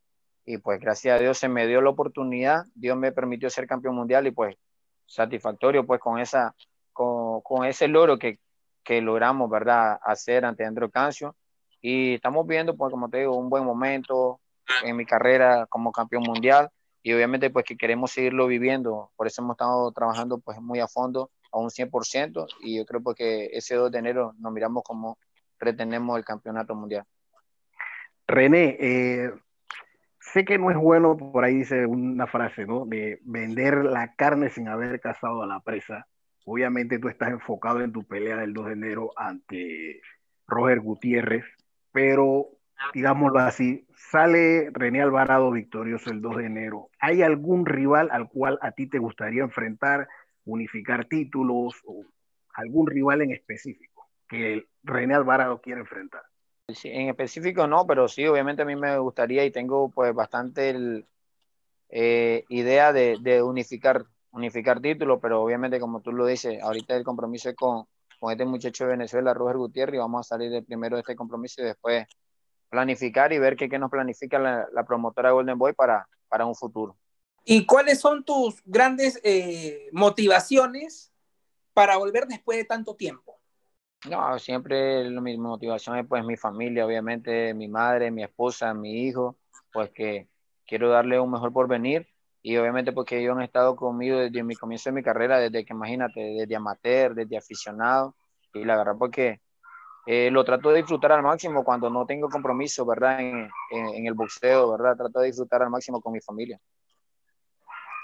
y 0.46 0.60
pues 0.60 0.80
gracias 0.80 1.18
a 1.18 1.20
Dios 1.20 1.40
se 1.40 1.50
me 1.50 1.66
dio 1.66 1.82
la 1.82 1.90
oportunidad, 1.90 2.66
Dios 2.76 2.96
me 2.96 3.12
permitió 3.12 3.50
ser 3.50 3.66
campeón 3.66 3.96
mundial 3.96 4.28
y 4.28 4.32
pues 4.32 4.56
satisfactorio 5.08 5.84
pues 5.88 6.00
con, 6.00 6.20
esa, 6.20 6.54
con, 6.94 7.42
con 7.42 7.66
ese 7.66 7.88
logro 7.88 8.20
que, 8.20 8.38
que, 8.84 9.02
logramos, 9.02 9.50
¿verdad?, 9.50 9.98
hacer 10.04 10.46
ante 10.46 10.64
Andrew 10.64 10.92
Cancio 10.92 11.36
y 11.82 12.14
estamos 12.14 12.46
viendo 12.46 12.78
pues 12.78 12.92
como 12.92 13.10
te 13.10 13.18
digo 13.18 13.36
un 13.36 13.50
buen 13.50 13.66
momento 13.66 14.40
en 14.84 14.96
mi 14.96 15.08
carrera 15.08 15.66
como 15.66 15.92
campeón 15.92 16.22
mundial 16.22 16.70
y 17.02 17.14
obviamente 17.14 17.50
pues 17.50 17.66
que 17.66 17.78
queremos 17.78 18.12
seguirlo 18.12 18.48
viviendo, 18.48 19.12
por 19.16 19.28
eso 19.28 19.42
hemos 19.42 19.54
estado 19.54 19.92
trabajando 19.92 20.40
pues 20.40 20.60
muy 20.60 20.80
a 20.80 20.88
fondo, 20.88 21.32
a 21.52 21.60
un 21.60 21.70
100%, 21.70 22.48
y 22.62 22.78
yo 22.78 22.86
creo 22.86 23.02
pues 23.02 23.16
que 23.16 23.46
ese 23.54 23.76
2 23.76 23.92
de 23.92 24.00
enero 24.00 24.34
nos 24.40 24.52
miramos 24.52 24.84
como 24.84 25.18
retenemos 25.60 26.18
el 26.18 26.26
campeonato 26.26 26.76
mundial. 26.76 27.06
René, 28.28 28.78
eh, 28.80 29.32
sé 30.20 30.46
que 30.46 30.58
no 30.58 30.70
es 30.72 30.78
bueno, 30.78 31.18
por 31.18 31.44
ahí 31.44 31.56
dice 31.56 31.86
una 31.86 32.28
frase, 32.28 32.66
¿no? 32.66 32.86
De 32.86 33.20
vender 33.24 33.86
la 33.86 34.14
carne 34.16 34.50
sin 34.50 34.68
haber 34.68 35.00
cazado 35.00 35.42
a 35.42 35.48
la 35.48 35.60
presa. 35.62 36.08
Obviamente 36.46 37.00
tú 37.00 37.10
estás 37.10 37.30
enfocado 37.30 37.82
en 37.82 37.92
tu 37.92 38.04
pelea 38.04 38.38
del 38.38 38.54
2 38.54 38.68
de 38.68 38.74
enero 38.74 39.12
ante 39.16 40.02
Roger 40.48 40.80
Gutiérrez, 40.80 41.46
pero 41.92 42.59
digámoslo 42.94 43.40
así, 43.40 43.86
sale 43.96 44.70
René 44.72 45.02
Alvarado 45.02 45.52
victorioso 45.52 46.10
el 46.12 46.22
2 46.22 46.38
de 46.38 46.46
enero. 46.46 46.90
¿Hay 47.00 47.22
algún 47.22 47.66
rival 47.66 48.10
al 48.12 48.30
cual 48.30 48.58
a 48.62 48.72
ti 48.72 48.88
te 48.88 49.00
gustaría 49.00 49.44
enfrentar, 49.44 50.08
unificar 50.46 51.06
títulos 51.06 51.76
o 51.86 52.06
algún 52.54 52.88
rival 52.88 53.22
en 53.22 53.32
específico 53.32 54.10
que 54.28 54.66
René 54.84 55.16
Alvarado 55.16 55.62
quiere 55.62 55.82
enfrentar? 55.82 56.24
en 56.84 57.10
específico 57.10 57.66
no, 57.66 57.88
pero 57.88 58.08
sí, 58.08 58.26
obviamente 58.28 58.62
a 58.62 58.66
mí 58.66 58.76
me 58.76 58.98
gustaría 59.00 59.44
y 59.44 59.52
tengo 59.52 59.90
pues 59.90 60.14
bastante 60.14 61.04
eh, 61.90 62.46
idea 62.50 62.94
de, 62.94 63.42
unificar, 63.42 64.06
unificar 64.32 64.80
títulos, 64.80 65.20
pero 65.22 65.42
obviamente 65.42 65.80
como 65.80 66.02
tú 66.02 66.12
lo 66.12 66.26
dices, 66.26 66.62
ahorita 66.62 66.96
el 66.96 67.04
compromiso 67.04 67.50
es 67.50 67.56
con, 67.56 67.86
con 68.20 68.32
este 68.32 68.46
muchacho 68.46 68.84
de 68.84 68.92
Venezuela, 68.92 69.34
Roger 69.34 69.58
Gutiérrez, 69.58 69.96
y 69.96 70.00
vamos 70.00 70.28
a 70.28 70.30
salir 70.30 70.52
de 70.52 70.62
primero 70.62 70.96
de 70.96 71.02
este 71.02 71.16
compromiso 71.16 71.62
y 71.62 71.66
después 71.66 72.06
planificar 72.70 73.34
y 73.34 73.40
ver 73.40 73.56
qué, 73.56 73.68
qué 73.68 73.80
nos 73.80 73.92
planifica 73.92 74.40
la, 74.40 74.68
la, 74.72 74.86
promotora 74.86 75.32
Golden 75.32 75.58
Boy 75.58 75.74
para, 75.74 76.08
para 76.28 76.46
un 76.46 76.56
futuro. 76.56 76.98
¿Y 77.44 77.66
cuáles 77.66 78.00
son 78.00 78.24
tus 78.24 78.62
grandes 78.66 79.20
eh, 79.24 79.90
motivaciones 79.92 81.12
para 81.74 81.98
volver 81.98 82.28
después 82.28 82.58
de 82.58 82.66
tanto 82.66 82.96
tiempo? 82.96 83.40
No, 84.08 84.40
siempre 84.40 85.10
mi 85.10 85.38
motivación 85.38 85.98
es 85.98 86.08
pues 86.08 86.24
mi 86.24 86.38
familia, 86.38 86.86
obviamente, 86.86 87.54
mi 87.54 87.68
madre, 87.68 88.12
mi 88.12 88.24
esposa, 88.24 88.74
mi 88.74 89.04
hijo, 89.04 89.38
pues 89.74 89.90
que 89.92 90.30
quiero 90.66 90.90
darle 90.90 91.20
un 91.20 91.32
mejor 91.32 91.52
porvenir 91.52 92.08
y 92.42 92.56
obviamente 92.56 92.94
porque 92.94 93.20
ellos 93.20 93.36
han 93.36 93.44
estado 93.44 93.76
conmigo 93.76 94.20
desde 94.20 94.44
mi 94.44 94.56
comienzo 94.56 94.90
de 94.90 94.96
mi 94.96 95.04
carrera, 95.04 95.40
desde 95.40 95.66
que 95.66 95.74
imagínate, 95.74 96.22
desde 96.22 96.56
amateur, 96.56 97.14
desde 97.14 97.38
aficionado 97.38 98.16
y 98.54 98.64
la 98.64 98.78
verdad 98.78 98.94
porque 98.98 99.42
eh, 100.06 100.30
lo 100.32 100.44
trato 100.44 100.70
de 100.70 100.78
disfrutar 100.78 101.12
al 101.12 101.24
máximo 101.24 101.64
cuando 101.64 101.90
no 101.90 102.06
tengo 102.06 102.30
compromiso, 102.30 102.86
¿verdad? 102.86 103.20
En, 103.20 103.50
en, 103.72 104.08
el 104.08 104.14
boxeo, 104.14 104.72
¿verdad? 104.72 104.96
Trato 104.96 105.20
de 105.20 105.28
disfrutar 105.28 105.62
al 105.62 105.70
máximo 105.70 106.02
con 106.02 106.14
mi 106.14 106.22
familia. 106.22 106.60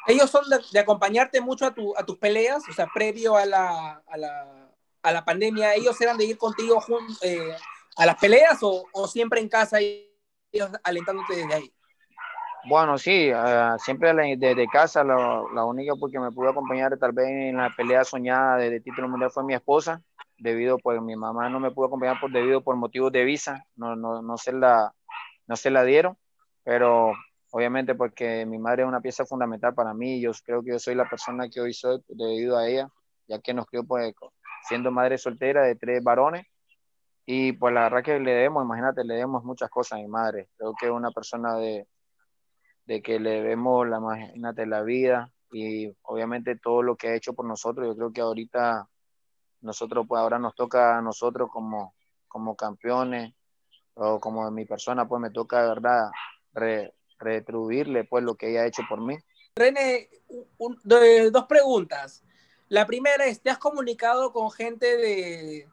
Ellos 0.08 0.30
son 0.30 0.44
de, 0.72 0.80
acompañarte 0.80 1.42
mucho 1.42 1.66
a, 1.66 1.74
tu, 1.74 1.98
a 1.98 2.06
tus 2.06 2.18
peleas, 2.18 2.64
o 2.70 2.74
sea, 2.74 2.88
previo 2.94 3.36
a 3.36 3.46
la, 3.46 4.04
a 4.06 4.18
la 4.18 4.66
a 5.06 5.12
la 5.12 5.24
pandemia, 5.24 5.75
ellos 5.75 6.00
eran 6.02 6.18
de 6.18 6.25
ir 6.25 6.38
contigo 6.38 6.84
eh, 7.22 7.56
a 7.96 8.06
las 8.06 8.16
peleas 8.16 8.58
o, 8.64 8.86
o, 8.92 9.08
siempre 9.08 9.40
en 9.40 9.48
casa 9.48 9.80
y 9.80 10.12
ellos 10.52 10.72
alentándote 10.84 11.36
desde 11.36 11.54
ahí? 11.54 11.72
Bueno, 12.68 12.98
sí, 12.98 13.32
uh, 13.32 13.78
siempre 13.78 14.12
desde 14.38 14.68
casa, 14.68 15.04
la, 15.04 15.44
la 15.54 15.64
única 15.64 15.94
porque 16.00 16.20
me 16.20 16.32
pudo 16.32 16.50
acompañar 16.50 16.98
tal 16.98 17.12
vez 17.12 17.28
en 17.28 17.58
la 17.58 17.70
pelea 17.78 18.04
soñada 18.04 18.58
de, 18.58 18.72
de, 18.72 18.80
título 18.80 19.08
mundial 19.08 19.30
fue 19.30 19.44
mi 19.44 19.54
esposa, 19.54 20.02
debido, 20.38 20.77
pues 20.77 21.01
mi 21.01 21.15
mamá 21.15 21.50
no 21.50 21.60
me 21.60 21.72
pudo 21.72 21.88
acompañar 21.88 22.20
por 22.20 22.32
debido 22.32 22.63
por 22.63 22.75
motivos 22.75 23.12
de 23.12 23.24
visa, 23.24 23.65
no, 23.75 23.96
no, 23.96 24.22
no, 24.22 24.38
se, 24.38 24.51
la, 24.54 24.94
no 25.48 25.56
se 25.56 25.72
la 25.72 25.84
dieron, 25.84 26.18
pero 26.63 27.13
obviamente 27.51 27.96
porque 27.96 28.46
mi 28.46 28.58
madre 28.58 28.84
es 28.84 28.88
una 28.88 29.01
pieza 29.01 29.25
fundamental 29.25 29.74
para 29.74 29.94
mí, 29.94 30.20
yo 30.22 30.32
creo 30.44 30.63
que 30.63 30.72
yo 30.72 30.80
soy 30.80 30.96
la 30.96 31.10
persona 31.10 31.50
que 31.50 31.62
hoy 31.62 31.74
soy 31.74 32.01
debido 32.08 32.58
a 32.58 32.68
ella, 32.68 32.89
ya 33.27 33.39
que 33.39 33.54
nos 33.54 33.65
crió 33.65 33.84
pues 33.84 34.13
siendo 34.68 34.92
madre 34.92 35.18
soltera 35.18 35.63
de 35.63 35.75
tres 35.75 36.04
varones. 36.04 36.46
Y 37.25 37.54
pues 37.54 37.74
la 37.74 37.84
verdad 37.84 38.04
que 38.04 38.20
le 38.20 38.32
debemos, 38.32 38.63
imagínate, 38.63 39.04
le 39.04 39.15
debemos 39.15 39.44
muchas 39.44 39.70
cosas 39.70 39.94
a 40.00 40.01
mi 40.01 40.08
madre. 40.08 40.50
Creo 40.58 40.74
que 40.80 40.88
es 40.88 40.92
una 40.92 41.12
persona 41.12 41.56
de, 41.56 41.88
de 42.86 43.01
que 43.01 43.20
le 43.20 43.32
debemos, 43.32 43.88
la, 43.88 43.98
imagínate, 43.98 44.65
la 44.68 44.84
vida 44.84 45.32
y 45.51 45.92
obviamente 46.04 46.56
todo 46.58 46.84
lo 46.84 46.96
que 46.96 47.10
ha 47.10 47.15
hecho 47.15 47.34
por 47.34 47.46
nosotros. 47.46 47.88
Yo 47.88 47.96
creo 47.96 48.13
que 48.13 48.22
ahorita 48.22 48.88
nosotros, 49.66 50.06
pues 50.08 50.20
ahora 50.20 50.40
nos 50.40 50.56
toca 50.56 50.98
a 50.98 51.02
nosotros 51.02 51.50
como, 51.52 51.96
como 52.28 52.56
campeones 52.56 53.34
o 53.96 54.20
como 54.20 54.50
mi 54.52 54.66
persona, 54.66 55.08
pues 55.08 55.22
me 55.22 55.32
toca, 55.32 55.62
de 55.62 55.70
verdad, 55.70 56.12
retribuirle 57.20 58.04
pues 58.04 58.24
lo 58.24 58.36
que 58.36 58.52
ella 58.52 58.62
ha 58.62 58.68
hecho 58.68 58.84
por 58.88 59.02
mí. 59.02 59.18
René, 59.56 60.10
dos 61.32 61.46
preguntas. 61.46 62.24
La 62.68 62.86
primera 62.86 63.26
es, 63.26 63.42
¿te 63.42 63.50
has 63.50 63.58
comunicado 63.58 64.34
con 64.34 64.52
gente 64.52 64.98
de, 64.98 65.68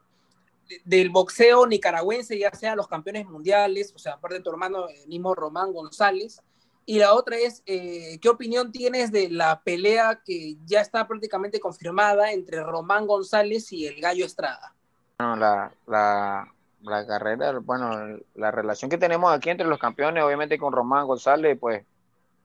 del 0.84 1.10
boxeo 1.10 1.66
nicaragüense, 1.66 2.38
ya 2.38 2.50
sea 2.52 2.76
los 2.76 2.86
campeones 2.86 3.26
mundiales, 3.26 3.92
o 3.94 3.98
sea, 3.98 4.14
aparte 4.14 4.36
de 4.36 4.42
tu 4.42 4.50
hermano 4.50 4.86
mismo 5.06 5.34
Román 5.34 5.72
González? 5.72 6.40
Y 6.84 6.98
la 6.98 7.14
otra 7.14 7.36
es, 7.36 7.62
eh, 7.66 8.18
¿qué 8.20 8.28
opinión 8.28 8.72
tienes 8.72 9.12
de 9.12 9.30
la 9.30 9.60
pelea 9.62 10.20
que 10.24 10.56
ya 10.64 10.80
está 10.80 11.06
prácticamente 11.06 11.60
confirmada 11.60 12.32
entre 12.32 12.62
Román 12.62 13.06
González 13.06 13.72
y 13.72 13.86
el 13.86 14.00
Gallo 14.00 14.26
Estrada? 14.26 14.74
Bueno, 15.18 15.36
la, 15.36 15.72
la, 15.86 16.52
la 16.82 17.06
carrera, 17.06 17.58
bueno, 17.60 18.18
la 18.34 18.50
relación 18.50 18.90
que 18.90 18.98
tenemos 18.98 19.32
aquí 19.32 19.50
entre 19.50 19.68
los 19.68 19.78
campeones, 19.78 20.24
obviamente 20.24 20.58
con 20.58 20.72
Román 20.72 21.06
González, 21.06 21.56
pues 21.60 21.84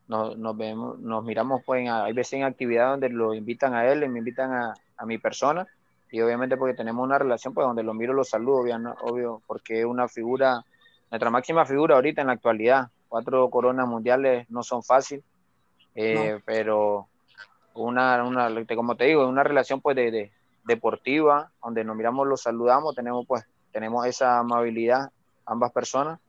nos, 0.08 0.38
nos, 0.38 0.56
vemos, 0.56 1.00
nos 1.00 1.24
miramos, 1.24 1.63
pues, 1.65 1.89
hay 1.89 2.13
veces 2.13 2.34
en 2.34 2.44
actividad 2.44 2.91
donde 2.91 3.10
lo 3.10 3.34
invitan 3.34 3.74
a 3.74 3.88
él, 3.91 4.08
me 4.10 4.20
invitan 4.20 4.53
a, 4.53 4.74
a, 4.98 5.06
mi 5.06 5.17
persona, 5.17 5.67
y 6.12 6.22
obviamente 6.22 6.56
porque 6.58 6.75
tenemos 6.75 7.03
una 7.03 7.17
relación, 7.17 7.53
pues, 7.53 7.65
donde 7.65 7.84
lo 7.84 7.94
miro, 7.94 8.13
lo 8.13 8.24
saludo, 8.24 8.58
obvio, 8.60 8.96
obvio, 9.01 9.41
porque 9.48 9.79
es 9.79 9.86
una 9.86 10.08
figura, 10.08 10.63
nuestra 11.10 11.29
máxima 11.29 11.65
figura 11.65 11.96
ahorita 11.96 12.22
en 12.22 12.27
la 12.27 12.34
actualidad, 12.34 12.89
cuatro 13.07 13.49
coronas 13.49 13.87
mundiales 13.87 14.49
no 14.49 14.63
son 14.63 14.83
fáciles, 14.83 15.23
eh, 15.95 16.33
no. 16.33 16.41
pero 16.45 17.07
una, 17.73 18.23
una, 18.23 18.49
como 18.75 18.95
te 18.95 19.05
digo, 19.05 19.27
una 19.27 19.43
relación, 19.43 19.81
pues, 19.81 19.95
de, 19.95 20.11
de, 20.11 20.31
deportiva, 20.65 21.51
donde 21.63 21.83
nos 21.83 21.95
miramos, 21.95 22.27
lo 22.27 22.37
saludamos, 22.37 22.95
tenemos, 22.95 23.25
pues, 23.27 23.45
tenemos 23.71 24.05
esa 24.05 24.39
amabilidad, 24.39 25.11
ambas 25.45 25.71
personas, 25.71 26.19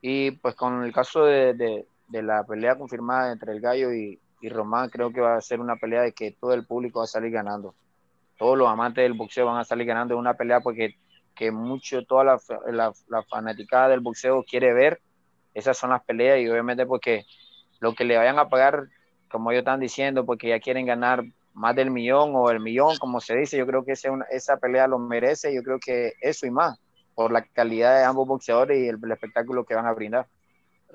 y 0.00 0.32
pues 0.32 0.54
con 0.54 0.84
el 0.84 0.92
caso 0.92 1.24
de, 1.24 1.54
de 1.54 1.86
de 2.08 2.22
la 2.22 2.44
pelea 2.44 2.76
confirmada 2.76 3.32
entre 3.32 3.52
el 3.52 3.60
Gallo 3.60 3.92
y, 3.92 4.18
y, 4.40 4.48
Román, 4.48 4.88
creo 4.88 5.12
que 5.12 5.20
va 5.20 5.36
a 5.36 5.40
ser 5.40 5.60
una 5.60 5.76
pelea 5.76 6.02
de 6.02 6.12
que 6.12 6.32
todo 6.32 6.54
el 6.54 6.66
público 6.66 7.00
va 7.00 7.04
a 7.04 7.08
salir 7.08 7.30
ganando. 7.30 7.74
Todos 8.38 8.56
los 8.56 8.68
amantes 8.68 9.02
del 9.02 9.12
boxeo 9.12 9.46
van 9.46 9.58
a 9.58 9.64
salir 9.64 9.86
ganando 9.86 10.14
en 10.14 10.20
una 10.20 10.34
pelea 10.34 10.60
porque 10.60 10.96
que 11.34 11.52
mucho, 11.52 12.04
toda 12.04 12.24
la, 12.24 12.40
la, 12.66 12.92
la, 13.08 13.22
fanaticada 13.22 13.88
del 13.88 14.00
boxeo 14.00 14.42
quiere 14.42 14.72
ver. 14.72 15.00
Esas 15.58 15.76
son 15.76 15.90
las 15.90 16.02
peleas 16.04 16.38
y 16.38 16.48
obviamente 16.48 16.86
porque 16.86 17.26
lo 17.80 17.94
que 17.94 18.04
le 18.04 18.16
vayan 18.16 18.38
a 18.38 18.48
pagar, 18.48 18.84
como 19.30 19.50
ellos 19.50 19.60
están 19.60 19.80
diciendo, 19.80 20.24
porque 20.24 20.48
ya 20.48 20.60
quieren 20.60 20.86
ganar 20.86 21.24
más 21.54 21.74
del 21.74 21.90
millón 21.90 22.32
o 22.34 22.50
el 22.50 22.60
millón, 22.60 22.96
como 22.98 23.20
se 23.20 23.36
dice, 23.36 23.58
yo 23.58 23.66
creo 23.66 23.84
que 23.84 23.92
esa, 23.92 24.10
esa 24.30 24.56
pelea 24.56 24.86
lo 24.86 24.98
merece, 24.98 25.54
yo 25.54 25.62
creo 25.62 25.78
que 25.78 26.12
eso 26.20 26.46
y 26.46 26.50
más, 26.50 26.78
por 27.14 27.32
la 27.32 27.42
calidad 27.42 27.98
de 27.98 28.04
ambos 28.04 28.28
boxeadores 28.28 28.78
y 28.78 28.88
el, 28.88 28.98
el 29.02 29.12
espectáculo 29.12 29.64
que 29.64 29.74
van 29.74 29.86
a 29.86 29.92
brindar. 29.92 30.26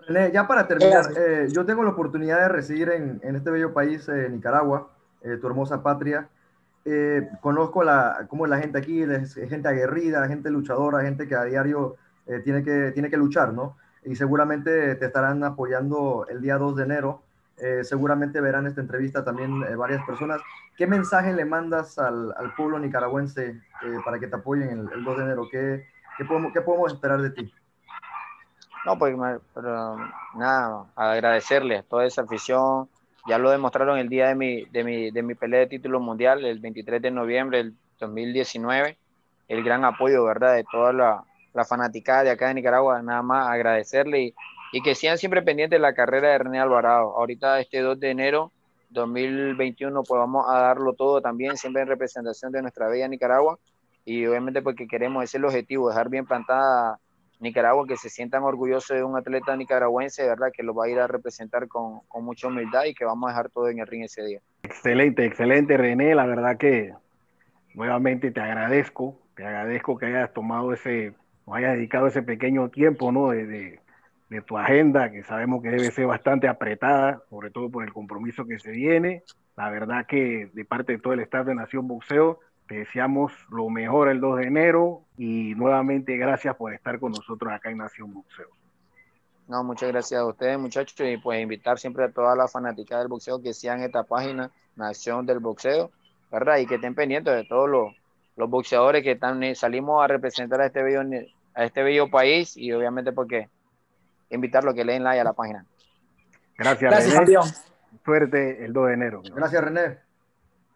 René, 0.07 0.31
ya 0.31 0.47
para 0.47 0.67
terminar, 0.67 1.05
eh, 1.17 1.47
yo 1.51 1.65
tengo 1.65 1.83
la 1.83 1.91
oportunidad 1.91 2.39
de 2.39 2.49
residir 2.49 2.89
en, 2.89 3.19
en 3.23 3.35
este 3.35 3.51
bello 3.51 3.73
país, 3.73 4.07
eh, 4.09 4.29
Nicaragua, 4.29 4.89
eh, 5.21 5.37
tu 5.39 5.47
hermosa 5.47 5.83
patria. 5.83 6.29
Eh, 6.85 7.29
conozco 7.39 7.83
la, 7.83 8.25
cómo 8.27 8.45
es 8.45 8.49
la 8.49 8.59
gente 8.59 8.77
aquí, 8.77 9.03
es 9.03 9.35
gente 9.35 9.69
aguerrida, 9.69 10.27
gente 10.27 10.49
luchadora, 10.49 11.01
gente 11.01 11.27
que 11.27 11.35
a 11.35 11.45
diario 11.45 11.95
eh, 12.27 12.39
tiene, 12.43 12.63
que, 12.63 12.91
tiene 12.91 13.09
que 13.09 13.15
luchar, 13.17 13.53
¿no? 13.53 13.77
Y 14.05 14.15
seguramente 14.15 14.95
te 14.95 15.05
estarán 15.05 15.43
apoyando 15.43 16.25
el 16.29 16.41
día 16.41 16.57
2 16.57 16.75
de 16.75 16.83
enero. 16.83 17.23
seguramente 17.83 18.41
verán 18.41 18.67
esta 18.67 18.81
entrevista 18.81 19.23
también 19.23 19.61
varias 19.77 20.03
personas. 20.05 20.41
¿Qué 20.77 20.87
mensaje 20.87 21.33
le 21.33 21.45
mandas 21.45 21.99
al, 21.99 22.33
al 22.37 22.53
pueblo 22.55 22.79
nicaragüense 22.79 23.61
para 24.03 24.19
que 24.19 24.27
te 24.27 24.35
apoyen 24.35 24.69
el, 24.69 24.89
el 24.93 25.03
2 25.03 25.17
de 25.17 25.23
enero? 25.23 25.47
¿Qué, 25.49 25.85
qué, 26.17 26.25
podemos, 26.25 26.51
¿Qué 26.51 26.61
podemos 26.61 26.91
esperar 26.91 27.21
de 27.21 27.29
ti? 27.29 27.53
No, 28.85 28.97
pues 28.97 29.15
pero, 29.53 29.97
nada, 30.35 30.85
agradecerles 30.95 31.85
toda 31.87 32.05
esa 32.05 32.23
afición. 32.23 32.89
Ya 33.27 33.37
lo 33.37 33.49
demostraron 33.49 33.97
el 33.97 34.09
día 34.09 34.27
de 34.27 34.35
mi, 34.35 34.65
de 34.65 34.83
mi, 34.83 35.11
de 35.11 35.23
mi 35.23 35.35
pelea 35.35 35.61
de 35.61 35.67
título 35.67 36.01
mundial, 36.01 36.43
el 36.43 36.59
23 36.59 37.01
de 37.01 37.11
noviembre 37.11 37.59
del 37.59 37.73
2019. 37.99 38.97
El 39.47 39.63
gran 39.63 39.85
apoyo, 39.85 40.25
¿verdad?, 40.25 40.55
de 40.55 40.65
toda 40.69 40.91
la, 40.91 41.23
la 41.53 41.65
fanaticada 41.65 42.23
de 42.23 42.31
acá 42.31 42.47
de 42.47 42.55
Nicaragua. 42.55 43.01
Nada 43.01 43.21
más 43.21 43.49
agradecerle 43.49 44.33
y, 44.71 44.81
que 44.81 44.95
sean 44.95 45.17
siempre 45.17 45.41
pendientes 45.41 45.77
de 45.77 45.81
la 45.81 45.93
carrera 45.93 46.29
de 46.29 46.37
René 46.39 46.59
Alvarado. 46.59 47.15
Ahorita, 47.15 47.59
este 47.59 47.79
2 47.79 47.99
de 47.99 48.09
enero 48.09 48.51
2021, 48.89 50.03
pues 50.03 50.19
vamos 50.19 50.45
a 50.49 50.59
darlo 50.59 50.93
todo 50.93 51.21
también, 51.21 51.57
siempre 51.57 51.83
en 51.83 51.87
representación 51.87 52.51
de 52.51 52.61
nuestra 52.61 52.87
bella 52.87 53.07
Nicaragua. 53.07 53.59
Y 54.05 54.25
obviamente 54.25 54.61
porque 54.61 54.87
queremos, 54.87 55.23
ese 55.23 55.37
es 55.37 55.39
el 55.39 55.45
objetivo, 55.45 55.89
dejar 55.89 56.09
bien 56.09 56.25
plantada 56.25 56.99
Nicaragua, 57.39 57.85
que 57.87 57.97
se 57.97 58.09
sientan 58.09 58.43
orgullosos 58.43 58.97
de 58.97 59.03
un 59.03 59.15
atleta 59.17 59.55
nicaragüense, 59.55 60.25
¿verdad? 60.25 60.47
Que 60.51 60.63
lo 60.63 60.73
va 60.73 60.85
a 60.85 60.89
ir 60.89 60.99
a 60.99 61.07
representar 61.07 61.67
con, 61.67 61.99
con 62.07 62.23
mucha 62.23 62.47
humildad 62.47 62.85
y 62.85 62.93
que 62.93 63.05
vamos 63.05 63.27
a 63.27 63.33
dejar 63.33 63.49
todo 63.49 63.69
en 63.69 63.79
el 63.79 63.87
ring 63.87 64.03
ese 64.03 64.23
día. 64.23 64.39
Excelente, 64.63 65.25
excelente, 65.25 65.77
René. 65.77 66.15
La 66.15 66.25
verdad 66.25 66.57
que 66.57 66.93
nuevamente 67.73 68.31
te 68.31 68.39
agradezco, 68.39 69.19
te 69.35 69.45
agradezco 69.45 69.97
que 69.97 70.07
hayas 70.07 70.33
tomado 70.33 70.73
ese, 70.73 71.13
o 71.45 71.55
hayas 71.55 71.75
dedicado 71.75 72.07
ese 72.07 72.21
pequeño 72.21 72.69
tiempo, 72.69 73.11
¿no? 73.11 73.29
De, 73.29 73.45
de, 73.45 73.79
de, 74.29 74.41
tu 74.41 74.57
agenda, 74.57 75.11
que 75.11 75.23
sabemos 75.23 75.61
que 75.61 75.69
debe 75.69 75.91
ser 75.91 76.07
bastante 76.07 76.47
apretada, 76.47 77.21
sobre 77.29 77.51
todo 77.51 77.69
por 77.69 77.83
el 77.83 77.93
compromiso 77.93 78.45
que 78.45 78.59
se 78.59 78.71
viene. 78.71 79.23
La 79.55 79.69
verdad 79.69 80.05
que 80.07 80.49
de 80.53 80.65
parte 80.65 80.93
de 80.93 80.99
todo 80.99 81.13
el 81.13 81.19
staff 81.21 81.45
de 81.45 81.55
Nación 81.55 81.87
Boxeo, 81.87 82.39
te 82.67 82.75
deseamos 82.75 83.31
lo 83.49 83.69
mejor 83.69 84.07
el 84.07 84.19
2 84.19 84.37
de 84.37 84.47
enero 84.47 85.01
y 85.17 85.53
nuevamente 85.55 86.15
gracias 86.17 86.55
por 86.55 86.73
estar 86.73 86.99
con 86.99 87.11
nosotros 87.11 87.51
acá 87.51 87.69
en 87.69 87.77
Nación 87.77 88.13
Boxeo. 88.13 88.47
No, 89.47 89.63
muchas 89.63 89.89
gracias 89.91 90.21
a 90.21 90.25
ustedes, 90.25 90.57
muchachos, 90.57 90.95
y 91.05 91.17
pues 91.17 91.41
invitar 91.41 91.77
siempre 91.77 92.05
a 92.05 92.11
todas 92.11 92.37
las 92.37 92.51
fanáticas 92.51 92.99
del 92.99 93.09
boxeo 93.09 93.41
que 93.41 93.53
sigan 93.53 93.81
esta 93.81 94.03
página, 94.03 94.49
Nación 94.75 95.25
del 95.25 95.39
Boxeo, 95.39 95.91
¿verdad? 96.31 96.57
Y 96.59 96.65
que 96.65 96.75
estén 96.75 96.95
pendientes 96.95 97.35
de 97.35 97.43
todos 97.43 97.69
los, 97.69 97.93
los 98.35 98.49
boxeadores 98.49 99.03
que 99.03 99.11
están, 99.11 99.43
eh, 99.43 99.55
salimos 99.55 100.03
a 100.03 100.07
representar 100.07 100.61
a 100.61 100.65
este 100.65 100.81
bello, 100.83 101.01
a 101.53 101.65
este 101.65 101.83
bello 101.83 102.09
país 102.09 102.57
y 102.57 102.71
obviamente 102.71 103.11
porque 103.11 103.49
invitarlo 104.29 104.71
a 104.71 104.73
que 104.73 104.83
le 104.83 104.93
den 104.93 105.03
like 105.03 105.19
a 105.19 105.23
la 105.23 105.33
página. 105.33 105.65
Gracias, 106.57 106.91
Gracias 106.91 107.13
René. 107.13 107.17
campeón. 107.17 107.43
Suerte 108.03 108.65
el 108.65 108.73
2 108.73 108.87
de 108.87 108.93
enero. 108.93 109.21
Gracias, 109.33 109.63
René. 109.63 109.81
Gracias, 109.81 109.99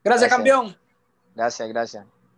Gracias. 0.04 0.30
campeón. 0.32 0.78
Gracias, 1.36 1.70
gracias. 1.70 2.06